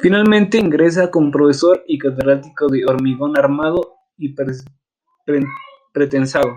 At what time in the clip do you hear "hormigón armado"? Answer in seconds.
2.86-3.94